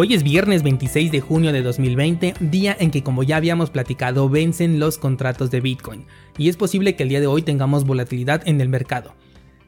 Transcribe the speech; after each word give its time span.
Hoy 0.00 0.14
es 0.14 0.22
viernes 0.22 0.62
26 0.62 1.10
de 1.10 1.20
junio 1.20 1.52
de 1.52 1.60
2020, 1.60 2.34
día 2.38 2.76
en 2.78 2.92
que 2.92 3.02
como 3.02 3.24
ya 3.24 3.34
habíamos 3.34 3.70
platicado 3.70 4.28
vencen 4.28 4.78
los 4.78 4.96
contratos 4.96 5.50
de 5.50 5.60
Bitcoin, 5.60 6.06
y 6.36 6.48
es 6.48 6.56
posible 6.56 6.94
que 6.94 7.02
el 7.02 7.08
día 7.08 7.18
de 7.18 7.26
hoy 7.26 7.42
tengamos 7.42 7.84
volatilidad 7.84 8.46
en 8.46 8.60
el 8.60 8.68
mercado. 8.68 9.16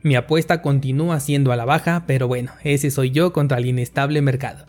Mi 0.04 0.14
apuesta 0.14 0.62
continúa 0.62 1.18
siendo 1.18 1.50
a 1.50 1.56
la 1.56 1.64
baja, 1.64 2.04
pero 2.06 2.28
bueno, 2.28 2.52
ese 2.62 2.92
soy 2.92 3.10
yo 3.10 3.32
contra 3.32 3.58
el 3.58 3.66
inestable 3.66 4.22
mercado. 4.22 4.66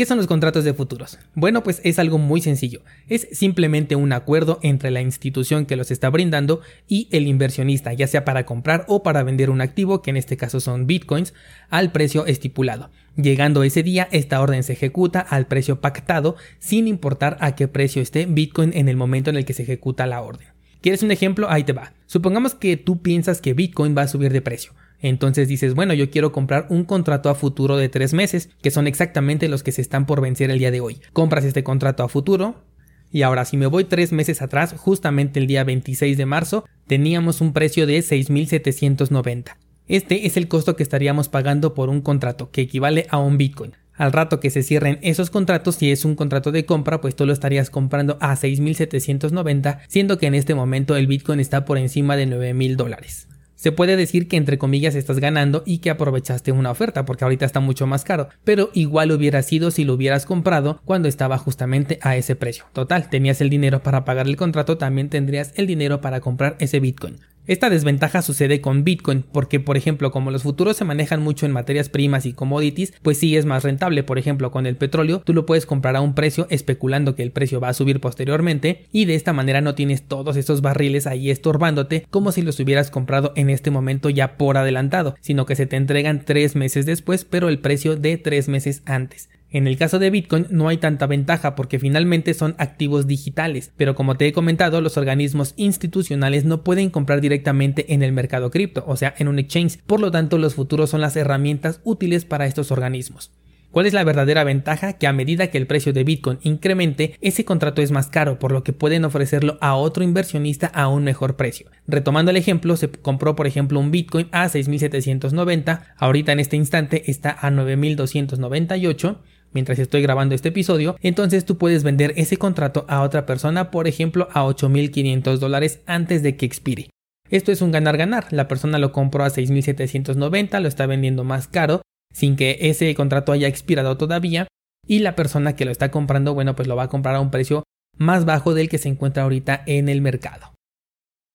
¿Qué 0.00 0.06
son 0.06 0.16
los 0.16 0.26
contratos 0.26 0.64
de 0.64 0.72
futuros? 0.72 1.18
Bueno, 1.34 1.62
pues 1.62 1.82
es 1.84 1.98
algo 1.98 2.16
muy 2.16 2.40
sencillo. 2.40 2.80
Es 3.10 3.28
simplemente 3.32 3.96
un 3.96 4.14
acuerdo 4.14 4.58
entre 4.62 4.90
la 4.90 5.02
institución 5.02 5.66
que 5.66 5.76
los 5.76 5.90
está 5.90 6.08
brindando 6.08 6.62
y 6.88 7.06
el 7.10 7.26
inversionista, 7.26 7.92
ya 7.92 8.06
sea 8.06 8.24
para 8.24 8.46
comprar 8.46 8.86
o 8.88 9.02
para 9.02 9.22
vender 9.24 9.50
un 9.50 9.60
activo, 9.60 10.00
que 10.00 10.08
en 10.08 10.16
este 10.16 10.38
caso 10.38 10.58
son 10.58 10.86
bitcoins, 10.86 11.34
al 11.68 11.92
precio 11.92 12.24
estipulado. 12.24 12.88
Llegando 13.14 13.62
ese 13.62 13.82
día, 13.82 14.08
esta 14.10 14.40
orden 14.40 14.62
se 14.62 14.72
ejecuta 14.72 15.20
al 15.20 15.46
precio 15.48 15.82
pactado, 15.82 16.36
sin 16.60 16.88
importar 16.88 17.36
a 17.40 17.54
qué 17.54 17.68
precio 17.68 18.00
esté 18.00 18.24
bitcoin 18.24 18.72
en 18.72 18.88
el 18.88 18.96
momento 18.96 19.28
en 19.28 19.36
el 19.36 19.44
que 19.44 19.52
se 19.52 19.64
ejecuta 19.64 20.06
la 20.06 20.22
orden. 20.22 20.48
¿Quieres 20.80 21.02
un 21.02 21.10
ejemplo? 21.10 21.50
Ahí 21.50 21.64
te 21.64 21.72
va. 21.72 21.92
Supongamos 22.06 22.54
que 22.54 22.76
tú 22.76 23.02
piensas 23.02 23.40
que 23.40 23.54
bitcoin 23.54 23.96
va 23.96 24.02
a 24.02 24.08
subir 24.08 24.32
de 24.32 24.40
precio. 24.40 24.72
Entonces 25.00 25.48
dices, 25.48 25.74
bueno, 25.74 25.94
yo 25.94 26.10
quiero 26.10 26.32
comprar 26.32 26.66
un 26.68 26.84
contrato 26.84 27.30
a 27.30 27.34
futuro 27.34 27.76
de 27.76 27.88
tres 27.88 28.12
meses, 28.12 28.50
que 28.62 28.70
son 28.70 28.86
exactamente 28.86 29.48
los 29.48 29.62
que 29.62 29.72
se 29.72 29.80
están 29.80 30.06
por 30.06 30.20
vencer 30.20 30.50
el 30.50 30.58
día 30.58 30.70
de 30.70 30.80
hoy. 30.80 31.00
Compras 31.12 31.44
este 31.44 31.64
contrato 31.64 32.02
a 32.02 32.08
futuro, 32.08 32.64
y 33.12 33.22
ahora, 33.22 33.44
si 33.44 33.56
me 33.56 33.66
voy 33.66 33.84
tres 33.84 34.12
meses 34.12 34.40
atrás, 34.40 34.74
justamente 34.76 35.40
el 35.40 35.46
día 35.48 35.64
26 35.64 36.16
de 36.16 36.26
marzo, 36.26 36.64
teníamos 36.86 37.40
un 37.40 37.52
precio 37.52 37.86
de 37.86 37.98
6.790. 37.98 39.56
Este 39.88 40.26
es 40.26 40.36
el 40.36 40.46
costo 40.46 40.76
que 40.76 40.84
estaríamos 40.84 41.28
pagando 41.28 41.74
por 41.74 41.88
un 41.88 42.02
contrato, 42.02 42.50
que 42.52 42.60
equivale 42.60 43.06
a 43.10 43.18
un 43.18 43.36
Bitcoin. 43.36 43.72
Al 44.00 44.12
rato 44.12 44.40
que 44.40 44.48
se 44.48 44.62
cierren 44.62 44.98
esos 45.02 45.28
contratos, 45.28 45.74
si 45.74 45.90
es 45.90 46.06
un 46.06 46.14
contrato 46.14 46.52
de 46.52 46.64
compra, 46.64 47.02
pues 47.02 47.14
tú 47.14 47.26
lo 47.26 47.34
estarías 47.34 47.68
comprando 47.68 48.16
a 48.22 48.34
6.790, 48.34 49.80
siendo 49.88 50.16
que 50.16 50.24
en 50.24 50.34
este 50.34 50.54
momento 50.54 50.96
el 50.96 51.06
Bitcoin 51.06 51.38
está 51.38 51.66
por 51.66 51.76
encima 51.76 52.16
de 52.16 52.26
9.000 52.26 52.76
dólares 52.76 53.28
se 53.60 53.72
puede 53.72 53.94
decir 53.94 54.26
que 54.26 54.38
entre 54.38 54.56
comillas 54.56 54.94
estás 54.94 55.18
ganando 55.18 55.62
y 55.66 55.80
que 55.80 55.90
aprovechaste 55.90 56.50
una 56.50 56.70
oferta 56.70 57.04
porque 57.04 57.24
ahorita 57.24 57.44
está 57.44 57.60
mucho 57.60 57.86
más 57.86 58.04
caro, 58.04 58.30
pero 58.42 58.70
igual 58.72 59.12
hubiera 59.12 59.42
sido 59.42 59.70
si 59.70 59.84
lo 59.84 59.92
hubieras 59.92 60.24
comprado 60.24 60.80
cuando 60.86 61.08
estaba 61.08 61.36
justamente 61.36 61.98
a 62.00 62.16
ese 62.16 62.36
precio. 62.36 62.64
Total, 62.72 63.10
tenías 63.10 63.42
el 63.42 63.50
dinero 63.50 63.82
para 63.82 64.06
pagar 64.06 64.28
el 64.28 64.38
contrato, 64.38 64.78
también 64.78 65.10
tendrías 65.10 65.52
el 65.56 65.66
dinero 65.66 66.00
para 66.00 66.20
comprar 66.20 66.56
ese 66.58 66.80
Bitcoin. 66.80 67.18
Esta 67.50 67.68
desventaja 67.68 68.22
sucede 68.22 68.60
con 68.60 68.84
Bitcoin 68.84 69.24
porque, 69.24 69.58
por 69.58 69.76
ejemplo, 69.76 70.12
como 70.12 70.30
los 70.30 70.44
futuros 70.44 70.76
se 70.76 70.84
manejan 70.84 71.20
mucho 71.20 71.46
en 71.46 71.50
materias 71.50 71.88
primas 71.88 72.24
y 72.24 72.32
commodities, 72.32 72.92
pues 73.02 73.18
sí 73.18 73.36
es 73.36 73.44
más 73.44 73.64
rentable. 73.64 74.04
Por 74.04 74.20
ejemplo, 74.20 74.52
con 74.52 74.66
el 74.66 74.76
petróleo, 74.76 75.20
tú 75.24 75.34
lo 75.34 75.46
puedes 75.46 75.66
comprar 75.66 75.96
a 75.96 76.00
un 76.00 76.14
precio 76.14 76.46
especulando 76.48 77.16
que 77.16 77.24
el 77.24 77.32
precio 77.32 77.58
va 77.58 77.70
a 77.70 77.74
subir 77.74 77.98
posteriormente 78.00 78.86
y 78.92 79.06
de 79.06 79.16
esta 79.16 79.32
manera 79.32 79.62
no 79.62 79.74
tienes 79.74 80.04
todos 80.04 80.36
esos 80.36 80.62
barriles 80.62 81.08
ahí 81.08 81.28
estorbándote 81.28 82.06
como 82.08 82.30
si 82.30 82.42
los 82.42 82.60
hubieras 82.60 82.92
comprado 82.92 83.32
en 83.34 83.50
este 83.50 83.72
momento 83.72 84.10
ya 84.10 84.36
por 84.36 84.56
adelantado, 84.56 85.16
sino 85.20 85.44
que 85.44 85.56
se 85.56 85.66
te 85.66 85.74
entregan 85.74 86.24
tres 86.24 86.54
meses 86.54 86.86
después, 86.86 87.24
pero 87.24 87.48
el 87.48 87.58
precio 87.58 87.96
de 87.96 88.16
tres 88.16 88.48
meses 88.48 88.82
antes. 88.86 89.28
En 89.52 89.66
el 89.66 89.76
caso 89.76 89.98
de 89.98 90.10
Bitcoin 90.10 90.46
no 90.50 90.68
hay 90.68 90.76
tanta 90.76 91.06
ventaja 91.06 91.56
porque 91.56 91.80
finalmente 91.80 92.34
son 92.34 92.54
activos 92.58 93.08
digitales, 93.08 93.72
pero 93.76 93.96
como 93.96 94.16
te 94.16 94.28
he 94.28 94.32
comentado, 94.32 94.80
los 94.80 94.96
organismos 94.96 95.54
institucionales 95.56 96.44
no 96.44 96.62
pueden 96.62 96.90
comprar 96.90 97.20
directamente 97.20 97.92
en 97.92 98.04
el 98.04 98.12
mercado 98.12 98.50
cripto, 98.50 98.84
o 98.86 98.96
sea, 98.96 99.12
en 99.18 99.26
un 99.26 99.40
exchange, 99.40 99.78
por 99.86 99.98
lo 99.98 100.12
tanto 100.12 100.38
los 100.38 100.54
futuros 100.54 100.90
son 100.90 101.00
las 101.00 101.16
herramientas 101.16 101.80
útiles 101.82 102.24
para 102.24 102.46
estos 102.46 102.70
organismos. 102.70 103.32
¿Cuál 103.70 103.86
es 103.86 103.92
la 103.92 104.02
verdadera 104.02 104.42
ventaja? 104.42 104.94
Que 104.94 105.06
a 105.06 105.12
medida 105.12 105.46
que 105.46 105.58
el 105.58 105.68
precio 105.68 105.92
de 105.92 106.02
Bitcoin 106.02 106.40
incremente, 106.42 107.16
ese 107.20 107.44
contrato 107.44 107.82
es 107.82 107.92
más 107.92 108.08
caro, 108.08 108.40
por 108.40 108.50
lo 108.50 108.64
que 108.64 108.72
pueden 108.72 109.04
ofrecerlo 109.04 109.58
a 109.60 109.76
otro 109.76 110.02
inversionista 110.02 110.66
a 110.66 110.88
un 110.88 111.04
mejor 111.04 111.36
precio. 111.36 111.70
Retomando 111.86 112.32
el 112.32 112.36
ejemplo, 112.36 112.76
se 112.76 112.90
compró 112.90 113.36
por 113.36 113.46
ejemplo 113.46 113.78
un 113.78 113.92
Bitcoin 113.92 114.26
a 114.32 114.46
6.790, 114.46 115.82
ahorita 115.96 116.32
en 116.32 116.40
este 116.40 116.56
instante 116.56 117.10
está 117.12 117.30
a 117.30 117.50
9.298, 117.50 119.18
mientras 119.52 119.78
estoy 119.78 120.02
grabando 120.02 120.34
este 120.34 120.48
episodio, 120.48 120.96
entonces 121.00 121.44
tú 121.44 121.58
puedes 121.58 121.82
vender 121.82 122.12
ese 122.16 122.36
contrato 122.36 122.84
a 122.88 123.02
otra 123.02 123.26
persona, 123.26 123.70
por 123.70 123.88
ejemplo, 123.88 124.28
a 124.32 124.44
8.500 124.44 125.38
dólares 125.38 125.80
antes 125.86 126.22
de 126.22 126.36
que 126.36 126.46
expire. 126.46 126.90
Esto 127.30 127.52
es 127.52 127.62
un 127.62 127.70
ganar-ganar. 127.70 128.32
La 128.32 128.48
persona 128.48 128.78
lo 128.78 128.92
compró 128.92 129.24
a 129.24 129.30
6.790, 129.30 130.60
lo 130.60 130.68
está 130.68 130.86
vendiendo 130.86 131.24
más 131.24 131.46
caro, 131.46 131.82
sin 132.12 132.36
que 132.36 132.58
ese 132.60 132.94
contrato 132.94 133.32
haya 133.32 133.48
expirado 133.48 133.96
todavía, 133.96 134.48
y 134.86 134.98
la 135.00 135.14
persona 135.14 135.54
que 135.54 135.64
lo 135.64 135.70
está 135.70 135.90
comprando, 135.90 136.34
bueno, 136.34 136.56
pues 136.56 136.66
lo 136.66 136.76
va 136.76 136.84
a 136.84 136.88
comprar 136.88 137.14
a 137.14 137.20
un 137.20 137.30
precio 137.30 137.62
más 137.96 138.24
bajo 138.24 138.54
del 138.54 138.68
que 138.68 138.78
se 138.78 138.88
encuentra 138.88 139.22
ahorita 139.22 139.62
en 139.66 139.88
el 139.88 140.00
mercado. 140.00 140.52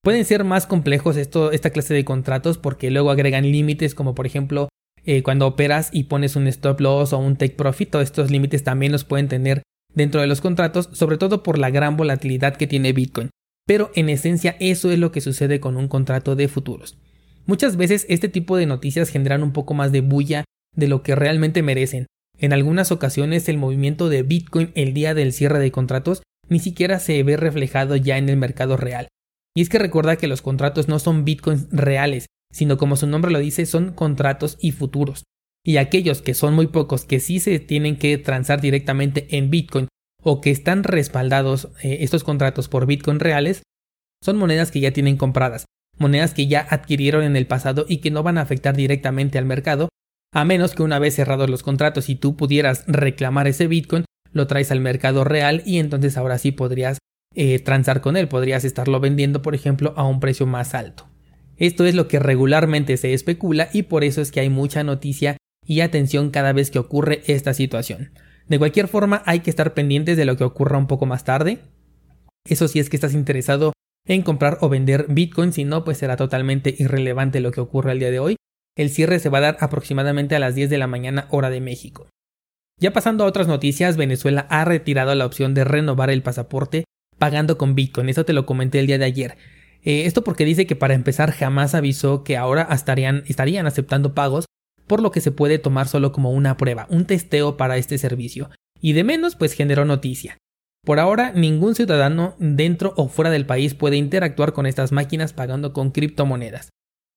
Pueden 0.04 0.26
ser 0.26 0.44
más 0.44 0.68
complejos 0.68 1.18
esto, 1.18 1.52
esta 1.52 1.72
clase 1.72 1.94
de 1.94 2.06
contratos 2.06 2.58
porque 2.58 2.92
luego 2.92 3.10
agregan 3.10 3.44
límites 3.44 3.96
como 3.96 4.14
por 4.14 4.28
ejemplo 4.28 4.70
eh, 5.06 5.24
cuando 5.24 5.48
operas 5.48 5.90
y 5.92 6.04
pones 6.04 6.36
un 6.36 6.48
stop 6.48 6.80
loss 6.80 7.14
o 7.14 7.18
un 7.18 7.36
take 7.36 7.56
profit, 7.56 7.90
todos 7.90 8.06
estos 8.06 8.32
límites 8.32 8.64
también 8.64 8.92
los 8.92 9.04
pueden 9.04 9.28
tener 9.28 9.64
dentro 9.94 10.22
de 10.22 10.28
los 10.28 10.42
contratos, 10.42 10.90
sobre 10.94 11.18
todo 11.18 11.44
por 11.44 11.58
la 11.58 11.70
gran 11.70 11.98
volatilidad 11.98 12.56
que 12.56 12.68
tiene 12.68 12.94
Bitcoin. 12.94 13.30
Pero 13.66 13.92
en 13.96 14.10
esencia 14.10 14.56
eso 14.60 14.92
es 14.92 15.00
lo 15.00 15.12
que 15.12 15.22
sucede 15.22 15.60
con 15.60 15.78
un 15.78 15.88
contrato 15.88 16.36
de 16.36 16.48
futuros. 16.48 16.98
Muchas 17.46 17.78
veces 17.78 18.06
este 18.10 18.30
tipo 18.30 18.58
de 18.58 18.66
noticias 18.66 19.10
generan 19.10 19.44
un 19.44 19.54
poco 19.54 19.74
más 19.74 19.92
de 19.92 20.02
bulla 20.02 20.44
de 20.76 20.88
lo 20.88 21.04
que 21.04 21.16
realmente 21.16 21.64
merecen. 21.64 22.08
En 22.38 22.54
algunas 22.54 22.92
ocasiones 22.92 23.48
el 23.48 23.58
movimiento 23.58 24.10
de 24.10 24.24
Bitcoin 24.24 24.72
el 24.76 24.94
día 24.94 25.14
del 25.14 25.32
cierre 25.32 25.60
de 25.60 25.72
contratos 25.72 26.24
ni 26.50 26.60
siquiera 26.60 27.00
se 27.00 27.22
ve 27.24 27.38
reflejado 27.38 27.96
ya 27.96 28.18
en 28.18 28.30
el 28.30 28.38
mercado 28.38 28.78
real. 28.78 29.08
Y 29.56 29.62
es 29.62 29.70
que 29.70 29.80
recuerda 29.80 30.18
que 30.18 30.28
los 30.28 30.42
contratos 30.42 30.88
no 30.88 31.00
son 31.00 31.24
bitcoins 31.24 31.68
reales, 31.72 32.28
sino 32.56 32.78
como 32.78 32.96
su 32.96 33.06
nombre 33.06 33.32
lo 33.32 33.40
dice, 33.40 33.66
son 33.66 33.92
contratos 33.92 34.58
y 34.62 34.72
futuros. 34.72 35.26
Y 35.62 35.76
aquellos 35.76 36.22
que 36.22 36.34
son 36.34 36.54
muy 36.54 36.68
pocos 36.68 37.04
que 37.04 37.20
sí 37.20 37.42
se 37.42 37.60
tienen 37.60 37.98
que 37.98 38.18
transar 38.18 38.62
directamente 38.62 39.28
en 39.36 39.50
Bitcoin 39.50 39.90
o 40.24 40.40
que 40.40 40.52
están 40.52 40.86
respaldados 40.86 41.68
eh, 41.84 41.98
estos 42.00 42.24
contratos 42.24 42.70
por 42.70 42.86
Bitcoin 42.86 43.20
reales, 43.20 43.64
son 44.24 44.38
monedas 44.38 44.72
que 44.72 44.80
ya 44.80 44.92
tienen 44.92 45.18
compradas, 45.18 45.66
monedas 45.98 46.34
que 46.34 46.48
ya 46.48 46.62
adquirieron 46.62 47.26
en 47.26 47.36
el 47.36 47.46
pasado 47.46 47.86
y 47.90 47.98
que 47.98 48.10
no 48.10 48.24
van 48.24 48.38
a 48.38 48.42
afectar 48.44 48.74
directamente 48.74 49.38
al 49.38 49.46
mercado, 49.46 49.90
a 50.34 50.46
menos 50.46 50.76
que 50.76 50.84
una 50.84 50.98
vez 50.98 51.16
cerrados 51.16 51.50
los 51.50 51.62
contratos 51.62 52.08
y 52.08 52.16
tú 52.16 52.38
pudieras 52.38 52.86
reclamar 52.88 53.50
ese 53.50 53.68
Bitcoin, 53.68 54.06
lo 54.32 54.48
traes 54.48 54.72
al 54.72 54.80
mercado 54.80 55.26
real 55.26 55.62
y 55.66 55.80
entonces 55.80 56.16
ahora 56.16 56.38
sí 56.38 56.54
podrías 56.54 57.00
eh, 57.36 57.60
transar 57.60 58.00
con 58.00 58.16
él, 58.16 58.30
podrías 58.30 58.64
estarlo 58.64 59.02
vendiendo 59.02 59.42
por 59.42 59.56
ejemplo 59.56 59.94
a 59.98 60.08
un 60.08 60.22
precio 60.22 60.46
más 60.46 60.74
alto. 60.74 61.10
Esto 61.58 61.86
es 61.86 61.96
lo 61.96 62.08
que 62.08 62.20
regularmente 62.20 62.98
se 62.98 63.14
especula 63.14 63.70
y 63.72 63.84
por 63.84 64.04
eso 64.04 64.22
es 64.22 64.32
que 64.32 64.42
hay 64.42 64.50
mucha 64.50 64.84
noticia 64.84 65.38
y 65.66 65.82
atención 65.82 66.30
cada 66.30 66.54
vez 66.54 66.70
que 66.72 66.80
ocurre 66.80 67.22
esta 67.28 67.54
situación. 67.54 68.12
De 68.48 68.60
cualquier 68.60 68.88
forma 68.88 69.24
hay 69.26 69.40
que 69.40 69.50
estar 69.50 69.74
pendientes 69.74 70.18
de 70.18 70.26
lo 70.26 70.38
que 70.38 70.44
ocurra 70.44 70.78
un 70.78 70.88
poco 70.88 71.06
más 71.06 71.24
tarde. 71.24 71.60
Eso 72.48 72.68
sí 72.68 72.80
es 72.80 72.90
que 72.90 72.98
estás 72.98 73.14
interesado 73.14 73.74
en 74.08 74.22
comprar 74.22 74.60
o 74.62 74.70
vender 74.70 75.08
Bitcoin, 75.10 75.52
si 75.52 75.64
no 75.64 75.84
pues 75.84 75.98
será 75.98 76.16
totalmente 76.16 76.76
irrelevante 76.78 77.40
lo 77.40 77.52
que 77.52 77.62
ocurra 77.62 77.92
el 77.92 78.00
día 78.00 78.12
de 78.12 78.20
hoy. 78.20 78.36
El 78.78 78.90
cierre 78.90 79.20
se 79.20 79.30
va 79.30 79.40
a 79.40 79.42
dar 79.42 79.58
aproximadamente 79.62 80.36
a 80.36 80.40
las 80.40 80.54
10 80.54 80.70
de 80.70 80.78
la 80.78 80.88
mañana 80.88 81.28
hora 81.32 81.50
de 81.50 81.62
México. 81.62 82.08
Ya 82.80 82.92
pasando 82.92 83.24
a 83.24 83.28
otras 83.28 83.48
noticias, 83.48 83.96
Venezuela 83.96 84.46
ha 84.50 84.66
retirado 84.66 85.16
la 85.16 85.26
opción 85.26 85.54
de 85.54 85.64
renovar 85.64 86.10
el 86.10 86.22
pasaporte 86.22 86.84
pagando 87.18 87.58
con 87.58 87.74
Bitcoin. 87.74 88.10
Eso 88.10 88.26
te 88.26 88.34
lo 88.34 88.46
comenté 88.46 88.80
el 88.80 88.88
día 88.88 88.98
de 88.98 89.06
ayer. 89.06 89.38
Eh, 89.86 90.06
esto 90.06 90.24
porque 90.24 90.46
dice 90.46 90.66
que 90.66 90.76
para 90.76 90.96
empezar 90.96 91.32
jamás 91.32 91.76
avisó 91.76 92.24
que 92.24 92.38
ahora 92.38 92.68
estarían, 92.72 93.24
estarían 93.28 93.68
aceptando 93.68 94.16
pagos, 94.16 94.46
por 94.88 95.02
lo 95.02 95.12
que 95.12 95.22
se 95.22 95.32
puede 95.32 95.60
tomar 95.60 95.88
solo 95.88 96.12
como 96.12 96.32
una 96.32 96.58
prueba, 96.58 96.88
un 96.90 97.06
testeo 97.06 97.56
para 97.56 97.78
este 97.78 97.98
servicio. 97.98 98.50
Y 98.82 98.94
de 98.94 99.04
menos, 99.04 99.36
pues 99.36 99.54
generó 99.54 99.86
noticia. 99.86 100.38
Por 100.84 101.00
ahora, 101.00 101.32
ningún 101.32 101.76
ciudadano 101.76 102.36
dentro 102.40 102.94
o 102.98 103.08
fuera 103.08 103.32
del 103.32 103.46
país 103.46 103.74
puede 103.74 103.96
interactuar 103.98 104.54
con 104.54 104.66
estas 104.66 104.92
máquinas 104.92 105.34
pagando 105.34 105.74
con 105.74 105.92
criptomonedas. 105.92 106.70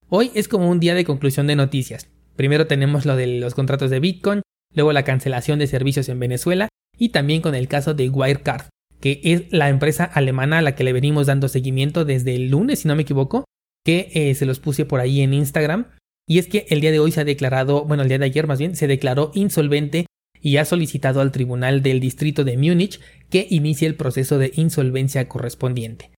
Hoy 0.08 0.30
es 0.34 0.48
como 0.48 0.70
un 0.70 0.80
día 0.80 0.94
de 0.94 1.04
conclusión 1.04 1.46
de 1.46 1.56
noticias. 1.56 2.08
Primero 2.36 2.66
tenemos 2.66 3.04
lo 3.04 3.16
de 3.16 3.26
los 3.26 3.54
contratos 3.54 3.90
de 3.90 4.00
Bitcoin, 4.00 4.42
luego 4.74 4.92
la 4.92 5.04
cancelación 5.04 5.58
de 5.58 5.66
servicios 5.66 6.08
en 6.08 6.18
Venezuela 6.18 6.68
y 6.96 7.10
también 7.10 7.42
con 7.42 7.54
el 7.54 7.68
caso 7.68 7.92
de 7.92 8.08
Wirecard, 8.08 8.68
que 9.00 9.20
es 9.22 9.52
la 9.52 9.68
empresa 9.68 10.04
alemana 10.04 10.58
a 10.58 10.62
la 10.62 10.74
que 10.74 10.84
le 10.84 10.92
venimos 10.92 11.26
dando 11.26 11.48
seguimiento 11.48 12.04
desde 12.04 12.34
el 12.34 12.50
lunes, 12.50 12.80
si 12.80 12.88
no 12.88 12.96
me 12.96 13.02
equivoco, 13.02 13.44
que 13.84 14.10
eh, 14.14 14.34
se 14.34 14.46
los 14.46 14.60
puse 14.60 14.84
por 14.84 15.00
ahí 15.00 15.20
en 15.20 15.34
Instagram. 15.34 15.86
Y 16.26 16.38
es 16.38 16.46
que 16.46 16.66
el 16.68 16.80
día 16.80 16.90
de 16.90 16.98
hoy 16.98 17.12
se 17.12 17.20
ha 17.20 17.24
declarado, 17.24 17.84
bueno, 17.84 18.02
el 18.02 18.08
día 18.08 18.18
de 18.18 18.26
ayer 18.26 18.46
más 18.46 18.58
bien, 18.58 18.76
se 18.76 18.86
declaró 18.86 19.30
insolvente 19.34 20.06
y 20.40 20.58
ha 20.58 20.64
solicitado 20.64 21.20
al 21.20 21.32
Tribunal 21.32 21.82
del 21.82 22.00
Distrito 22.00 22.44
de 22.44 22.56
Múnich 22.56 23.00
que 23.30 23.46
inicie 23.50 23.88
el 23.88 23.94
proceso 23.94 24.38
de 24.38 24.52
insolvencia 24.54 25.28
correspondiente. 25.28 26.10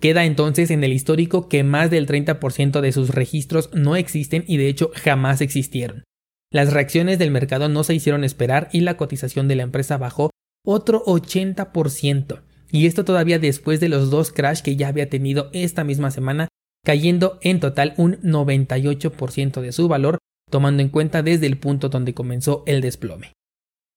Queda 0.00 0.24
entonces 0.24 0.70
en 0.70 0.84
el 0.84 0.92
histórico 0.92 1.48
que 1.48 1.64
más 1.64 1.90
del 1.90 2.06
30% 2.06 2.80
de 2.80 2.92
sus 2.92 3.10
registros 3.10 3.70
no 3.74 3.96
existen 3.96 4.44
y 4.46 4.56
de 4.56 4.68
hecho 4.68 4.92
jamás 4.94 5.40
existieron. 5.40 6.04
Las 6.52 6.72
reacciones 6.72 7.18
del 7.18 7.30
mercado 7.30 7.68
no 7.68 7.84
se 7.84 7.94
hicieron 7.94 8.24
esperar 8.24 8.68
y 8.72 8.80
la 8.80 8.96
cotización 8.96 9.48
de 9.48 9.56
la 9.56 9.64
empresa 9.64 9.98
bajó 9.98 10.30
otro 10.70 11.02
80%. 11.06 12.42
Y 12.70 12.86
esto 12.86 13.02
todavía 13.02 13.38
después 13.38 13.80
de 13.80 13.88
los 13.88 14.10
dos 14.10 14.32
crash 14.32 14.60
que 14.60 14.76
ya 14.76 14.88
había 14.88 15.08
tenido 15.08 15.48
esta 15.54 15.82
misma 15.82 16.10
semana, 16.10 16.48
cayendo 16.84 17.38
en 17.40 17.58
total 17.58 17.94
un 17.96 18.20
98% 18.20 19.62
de 19.62 19.72
su 19.72 19.88
valor, 19.88 20.18
tomando 20.50 20.82
en 20.82 20.90
cuenta 20.90 21.22
desde 21.22 21.46
el 21.46 21.56
punto 21.56 21.88
donde 21.88 22.12
comenzó 22.12 22.64
el 22.66 22.82
desplome. 22.82 23.32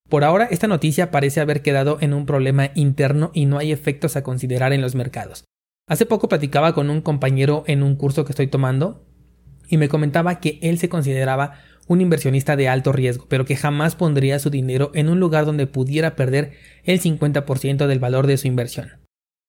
Por 0.07 0.23
ahora, 0.23 0.45
esta 0.45 0.67
noticia 0.67 1.11
parece 1.11 1.41
haber 1.41 1.61
quedado 1.61 1.97
en 1.99 2.13
un 2.13 2.25
problema 2.25 2.71
interno 2.73 3.31
y 3.33 3.47
no 3.47 3.57
hay 3.57 3.73
efectos 3.73 4.15
a 4.15 4.23
considerar 4.23 4.71
en 4.71 4.81
los 4.81 4.95
mercados. 4.95 5.43
Hace 5.89 6.05
poco 6.05 6.29
platicaba 6.29 6.73
con 6.73 6.89
un 6.89 7.01
compañero 7.01 7.65
en 7.67 7.83
un 7.83 7.97
curso 7.97 8.23
que 8.23 8.31
estoy 8.31 8.47
tomando 8.47 9.05
y 9.67 9.75
me 9.75 9.89
comentaba 9.89 10.39
que 10.39 10.57
él 10.61 10.79
se 10.79 10.87
consideraba 10.87 11.59
un 11.91 11.99
inversionista 11.99 12.55
de 12.55 12.69
alto 12.69 12.93
riesgo, 12.93 13.25
pero 13.27 13.43
que 13.43 13.57
jamás 13.57 13.97
pondría 13.97 14.39
su 14.39 14.49
dinero 14.49 14.91
en 14.93 15.09
un 15.09 15.19
lugar 15.19 15.45
donde 15.45 15.67
pudiera 15.67 16.15
perder 16.15 16.53
el 16.85 17.01
50% 17.01 17.85
del 17.85 17.99
valor 17.99 18.27
de 18.27 18.37
su 18.37 18.47
inversión. 18.47 18.91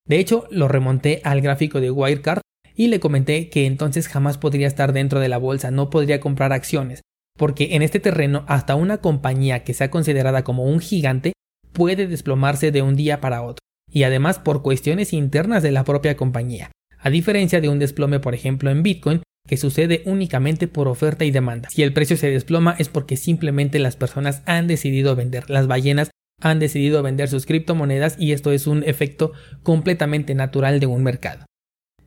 De 0.09 0.19
hecho, 0.19 0.49
lo 0.51 0.67
remonté 0.67 1.21
al 1.23 1.41
gráfico 1.41 1.81
de 1.81 1.93
Wirecard 1.93 2.41
y 2.75 2.89
le 2.89 2.99
comenté 2.99 3.49
que 3.49 3.67
entonces 3.67 4.09
jamás 4.09 4.39
podría 4.39 4.67
estar 4.67 4.93
dentro 4.93 5.21
de 5.21 5.29
la 5.29 5.39
bolsa, 5.39 5.71
no 5.71 5.89
podría 5.89 6.19
comprar 6.19 6.53
acciones, 6.53 7.03
porque 7.39 7.77
en 7.77 7.83
este 7.83 8.01
terreno 8.01 8.45
hasta 8.49 8.75
una 8.75 8.99
compañía 8.99 9.63
que 9.63 9.75
sea 9.75 9.91
considerada 9.91 10.43
como 10.43 10.65
un 10.65 10.81
gigante 10.81 11.35
puede 11.73 12.09
desplomarse 12.09 12.73
de 12.73 12.83
un 12.83 12.97
día 12.97 13.21
para 13.21 13.43
otro 13.43 13.63
y 13.89 14.03
además 14.03 14.41
por 14.41 14.63
cuestiones 14.63 15.13
internas 15.13 15.63
de 15.63 15.71
la 15.71 15.85
propia 15.85 16.17
compañía, 16.17 16.73
a 16.99 17.09
diferencia 17.09 17.61
de 17.61 17.69
un 17.69 17.79
desplome 17.79 18.19
por 18.19 18.35
ejemplo 18.35 18.71
en 18.71 18.83
Bitcoin 18.83 19.23
que 19.47 19.57
sucede 19.57 20.03
únicamente 20.07 20.69
por 20.69 20.89
oferta 20.89 21.25
y 21.25 21.31
demanda. 21.31 21.69
Si 21.71 21.83
el 21.83 21.93
precio 21.93 22.17
se 22.17 22.31
desploma 22.31 22.77
es 22.79 22.89
porque 22.89 23.17
simplemente 23.17 23.79
las 23.79 23.97
personas 23.97 24.43
han 24.47 24.67
decidido 24.67 25.17
vender, 25.17 25.51
las 25.51 25.67
ballenas 25.67 26.11
han 26.41 26.59
decidido 26.59 27.03
vender 27.03 27.29
sus 27.29 27.47
criptomonedas 27.47 28.17
y 28.19 28.33
esto 28.33 28.53
es 28.53 28.67
un 28.67 28.83
efecto 28.85 29.33
completamente 29.63 30.35
natural 30.35 30.81
de 30.81 30.87
un 30.87 31.03
mercado. 31.03 31.47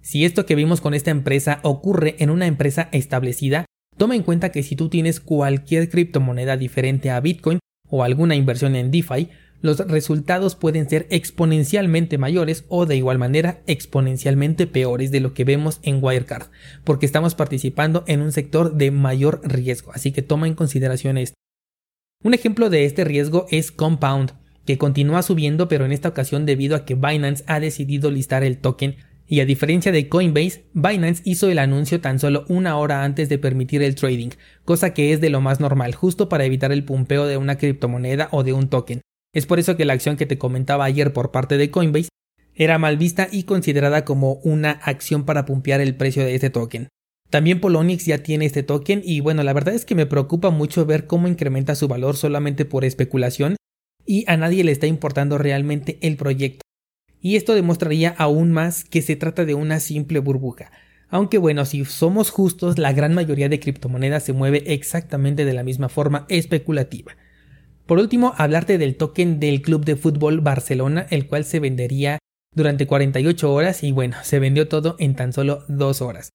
Si 0.01 0.23
esto 0.23 0.45
que 0.45 0.55
vimos 0.55 0.81
con 0.81 0.93
esta 0.93 1.11
empresa 1.11 1.59
ocurre 1.63 2.15
en 2.19 2.29
una 2.29 2.45
empresa 2.45 2.89
establecida, 2.91 3.65
toma 3.97 4.15
en 4.15 4.23
cuenta 4.23 4.51
que 4.51 4.61
si 4.61 4.75
tú 4.75 4.89
tienes 4.89 5.19
cualquier 5.19 5.89
criptomoneda 5.89 6.57
diferente 6.57 7.09
a 7.09 7.19
Bitcoin 7.19 7.59
o 7.89 8.03
alguna 8.03 8.35
inversión 8.35 8.75
en 8.75 8.91
DeFi, 8.91 9.29
los 9.61 9.79
resultados 9.79 10.55
pueden 10.55 10.89
ser 10.89 11.07
exponencialmente 11.09 12.17
mayores 12.17 12.65
o 12.67 12.85
de 12.85 12.97
igual 12.97 13.17
manera 13.17 13.61
exponencialmente 13.67 14.67
peores 14.67 15.11
de 15.11 15.19
lo 15.19 15.33
que 15.33 15.43
vemos 15.43 15.79
en 15.83 16.03
Wirecard, 16.03 16.47
porque 16.83 17.05
estamos 17.05 17.35
participando 17.35 18.03
en 18.07 18.21
un 18.21 18.31
sector 18.31 18.75
de 18.75 18.91
mayor 18.91 19.41
riesgo, 19.43 19.91
así 19.93 20.11
que 20.11 20.21
toma 20.21 20.47
en 20.47 20.55
consideración 20.55 21.17
esto. 21.17 21.35
Un 22.23 22.33
ejemplo 22.33 22.69
de 22.69 22.85
este 22.85 23.03
riesgo 23.03 23.45
es 23.49 23.71
Compound, 23.71 24.33
que 24.65 24.77
continúa 24.77 25.21
subiendo 25.21 25.67
pero 25.67 25.85
en 25.85 25.91
esta 25.91 26.09
ocasión 26.09 26.45
debido 26.45 26.75
a 26.75 26.85
que 26.85 26.95
Binance 26.95 27.43
ha 27.47 27.59
decidido 27.59 28.11
listar 28.11 28.43
el 28.43 28.57
token 28.57 28.97
y 29.27 29.39
a 29.39 29.45
diferencia 29.45 29.91
de 29.91 30.07
Coinbase, 30.07 30.65
Binance 30.73 31.23
hizo 31.25 31.49
el 31.49 31.57
anuncio 31.57 31.99
tan 31.99 32.19
solo 32.19 32.45
una 32.47 32.77
hora 32.77 33.03
antes 33.03 33.27
de 33.27 33.39
permitir 33.39 33.81
el 33.81 33.95
trading, 33.95 34.29
cosa 34.65 34.93
que 34.93 35.13
es 35.13 35.21
de 35.21 35.29
lo 35.29 35.41
más 35.41 35.59
normal, 35.59 35.95
justo 35.95 36.29
para 36.29 36.45
evitar 36.45 36.71
el 36.71 36.83
pumpeo 36.83 37.25
de 37.25 37.37
una 37.37 37.57
criptomoneda 37.57 38.29
o 38.31 38.43
de 38.43 38.53
un 38.53 38.69
token. 38.69 39.01
Es 39.35 39.45
por 39.45 39.59
eso 39.59 39.75
que 39.75 39.83
la 39.83 39.91
acción 39.91 40.15
que 40.15 40.25
te 40.25 40.37
comentaba 40.37 40.85
ayer 40.85 41.11
por 41.11 41.31
parte 41.31 41.57
de 41.57 41.69
Coinbase 41.69 42.07
era 42.55 42.79
mal 42.79 42.95
vista 42.95 43.27
y 43.29 43.43
considerada 43.43 44.05
como 44.05 44.35
una 44.35 44.71
acción 44.71 45.25
para 45.25 45.43
pumpear 45.43 45.81
el 45.81 45.95
precio 45.95 46.23
de 46.23 46.35
este 46.35 46.49
token. 46.49 46.87
También 47.29 47.59
Polonix 47.59 48.05
ya 48.05 48.19
tiene 48.19 48.45
este 48.45 48.63
token 48.63 49.01
y 49.03 49.19
bueno, 49.19 49.43
la 49.43 49.51
verdad 49.51 49.75
es 49.75 49.83
que 49.83 49.93
me 49.93 50.05
preocupa 50.05 50.51
mucho 50.51 50.85
ver 50.85 51.05
cómo 51.05 51.27
incrementa 51.27 51.75
su 51.75 51.89
valor 51.89 52.15
solamente 52.15 52.63
por 52.63 52.85
especulación 52.85 53.57
y 54.05 54.23
a 54.27 54.37
nadie 54.37 54.63
le 54.63 54.71
está 54.71 54.87
importando 54.87 55.37
realmente 55.37 55.99
el 56.01 56.15
proyecto. 56.15 56.61
Y 57.19 57.35
esto 57.35 57.55
demostraría 57.55 58.15
aún 58.17 58.53
más 58.53 58.85
que 58.85 59.01
se 59.01 59.17
trata 59.17 59.43
de 59.43 59.53
una 59.53 59.81
simple 59.81 60.19
burbuja. 60.19 60.71
Aunque 61.09 61.39
bueno, 61.39 61.65
si 61.65 61.83
somos 61.83 62.29
justos, 62.29 62.77
la 62.77 62.93
gran 62.93 63.13
mayoría 63.13 63.49
de 63.49 63.59
criptomonedas 63.59 64.23
se 64.23 64.31
mueve 64.31 64.63
exactamente 64.73 65.43
de 65.43 65.53
la 65.53 65.63
misma 65.63 65.89
forma 65.89 66.25
especulativa. 66.29 67.17
Por 67.85 67.99
último, 67.99 68.33
hablarte 68.37 68.79
del 68.79 68.95
token 68.95 69.39
del 69.39 69.61
Club 69.61 69.85
de 69.85 69.95
Fútbol 69.95 70.41
Barcelona, 70.41 71.05
el 71.11 71.27
cual 71.27 71.45
se 71.45 71.59
vendería 71.59 72.17
durante 72.55 72.87
48 72.87 73.53
horas 73.53 73.83
y 73.83 73.91
bueno, 73.91 74.17
se 74.23 74.39
vendió 74.39 74.67
todo 74.67 74.95
en 74.97 75.15
tan 75.15 75.33
solo 75.33 75.63
2 75.67 76.01
horas. 76.01 76.29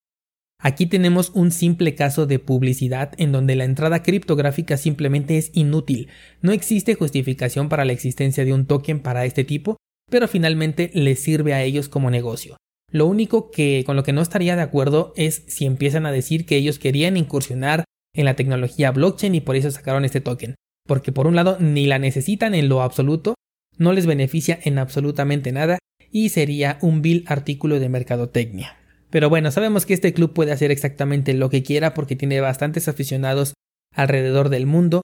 Aquí 0.63 0.87
tenemos 0.87 1.31
un 1.31 1.51
simple 1.51 1.95
caso 1.95 2.27
de 2.27 2.39
publicidad 2.39 3.15
en 3.17 3.33
donde 3.33 3.57
la 3.57 3.65
entrada 3.65 4.03
criptográfica 4.03 4.77
simplemente 4.77 5.39
es 5.39 5.51
inútil. 5.55 6.09
No 6.41 6.53
existe 6.53 6.95
justificación 6.95 7.69
para 7.69 7.85
la 7.85 7.93
existencia 7.93 8.45
de 8.45 8.53
un 8.53 8.67
token 8.67 9.01
para 9.01 9.25
este 9.25 9.43
tipo, 9.43 9.79
pero 10.09 10.29
finalmente 10.29 10.91
les 10.93 11.21
sirve 11.21 11.55
a 11.55 11.63
ellos 11.63 11.89
como 11.89 12.11
negocio. 12.11 12.59
Lo 12.93 13.07
único 13.07 13.51
que 13.51 13.83
con 13.87 13.97
lo 13.97 14.03
que 14.03 14.13
no 14.13 14.21
estaría 14.21 14.55
de 14.55 14.63
acuerdo 14.63 15.15
es 15.17 15.45
si 15.49 15.65
empiezan 15.65 16.07
a 16.07 16.13
decir 16.13 16.45
que 16.45 16.57
ellos 16.57 16.79
querían 16.79 17.17
incursionar 17.17 17.85
en 18.15 18.27
la 18.27 18.37
tecnología 18.37 18.91
blockchain 18.91 19.35
y 19.35 19.41
por 19.41 19.57
eso 19.57 19.71
sacaron 19.71 20.05
este 20.05 20.21
token 20.21 20.55
porque 20.91 21.13
por 21.13 21.29
un 21.29 21.37
lado 21.37 21.57
ni 21.61 21.87
la 21.87 22.01
necesitan 22.01 22.53
en 22.53 22.69
lo 22.69 22.83
absoluto, 22.83 23.37
no 23.79 23.93
les 23.93 24.07
beneficia 24.07 24.59
en 24.61 24.77
absolutamente 24.77 25.53
nada 25.53 25.79
y 26.11 26.31
sería 26.31 26.79
un 26.81 27.01
vil 27.01 27.23
artículo 27.29 27.79
de 27.79 27.89
mercadotecnia. 27.89 28.77
Pero 29.09 29.29
bueno, 29.29 29.53
sabemos 29.53 29.87
que 29.87 29.95
este 29.95 30.13
club 30.13 30.33
puede 30.33 30.51
hacer 30.51 30.73
exactamente 30.73 31.33
lo 31.33 31.49
que 31.49 31.63
quiera 31.63 31.95
porque 31.95 32.17
tiene 32.17 32.41
bastantes 32.41 32.89
aficionados 32.89 33.55
alrededor 33.95 34.49
del 34.49 34.67
mundo 34.67 35.03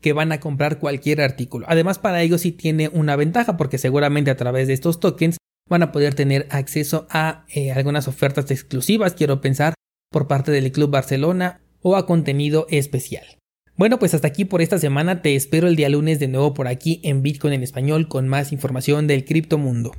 que 0.00 0.12
van 0.12 0.32
a 0.32 0.40
comprar 0.40 0.80
cualquier 0.80 1.20
artículo. 1.20 1.66
Además 1.68 2.00
para 2.00 2.20
ellos 2.20 2.40
sí 2.40 2.50
tiene 2.50 2.88
una 2.88 3.14
ventaja 3.14 3.56
porque 3.56 3.78
seguramente 3.78 4.32
a 4.32 4.36
través 4.36 4.66
de 4.66 4.74
estos 4.74 4.98
tokens 4.98 5.36
van 5.70 5.84
a 5.84 5.92
poder 5.92 6.14
tener 6.14 6.48
acceso 6.50 7.06
a 7.10 7.44
eh, 7.54 7.70
algunas 7.70 8.08
ofertas 8.08 8.50
exclusivas, 8.50 9.14
quiero 9.14 9.40
pensar, 9.40 9.74
por 10.10 10.26
parte 10.26 10.50
del 10.50 10.72
Club 10.72 10.90
Barcelona 10.90 11.60
o 11.80 11.94
a 11.94 12.06
contenido 12.06 12.66
especial. 12.70 13.38
Bueno, 13.78 14.00
pues 14.00 14.12
hasta 14.12 14.26
aquí 14.26 14.44
por 14.44 14.60
esta 14.60 14.76
semana. 14.76 15.22
Te 15.22 15.36
espero 15.36 15.68
el 15.68 15.76
día 15.76 15.88
lunes 15.88 16.18
de 16.18 16.26
nuevo 16.26 16.52
por 16.52 16.66
aquí 16.66 17.00
en 17.04 17.22
Bitcoin 17.22 17.54
en 17.54 17.62
español 17.62 18.08
con 18.08 18.26
más 18.26 18.50
información 18.50 19.06
del 19.06 19.24
criptomundo. 19.24 19.92